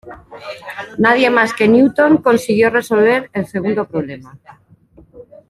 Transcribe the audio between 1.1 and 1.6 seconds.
más